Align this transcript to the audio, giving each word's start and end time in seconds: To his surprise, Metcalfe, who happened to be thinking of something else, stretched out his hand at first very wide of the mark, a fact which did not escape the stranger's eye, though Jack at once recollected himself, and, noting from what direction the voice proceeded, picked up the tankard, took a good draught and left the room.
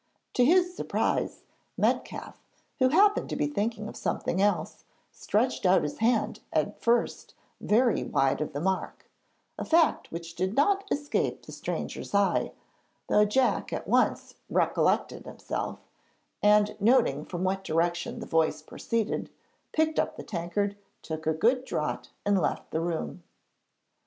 To 0.33 0.43
his 0.43 0.75
surprise, 0.75 1.43
Metcalfe, 1.77 2.41
who 2.79 2.89
happened 2.89 3.29
to 3.29 3.35
be 3.35 3.45
thinking 3.45 3.87
of 3.87 3.95
something 3.95 4.41
else, 4.41 4.83
stretched 5.11 5.63
out 5.63 5.83
his 5.83 5.99
hand 5.99 6.39
at 6.51 6.81
first 6.81 7.35
very 7.59 8.03
wide 8.03 8.41
of 8.41 8.51
the 8.51 8.59
mark, 8.61 9.05
a 9.59 9.63
fact 9.63 10.11
which 10.11 10.33
did 10.33 10.55
not 10.55 10.87
escape 10.91 11.45
the 11.45 11.51
stranger's 11.51 12.15
eye, 12.15 12.51
though 13.09 13.25
Jack 13.25 13.71
at 13.71 13.87
once 13.87 14.33
recollected 14.49 15.27
himself, 15.27 15.77
and, 16.41 16.75
noting 16.79 17.23
from 17.23 17.43
what 17.43 17.63
direction 17.63 18.17
the 18.21 18.25
voice 18.25 18.63
proceeded, 18.63 19.29
picked 19.71 19.99
up 19.99 20.15
the 20.15 20.23
tankard, 20.23 20.75
took 21.03 21.27
a 21.27 21.33
good 21.35 21.63
draught 21.63 22.09
and 22.25 22.41
left 22.41 22.71
the 22.71 22.81
room. 22.81 23.21